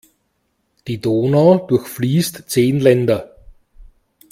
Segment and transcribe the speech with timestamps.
[0.87, 3.35] Die Donau durchfließt zehn Länder.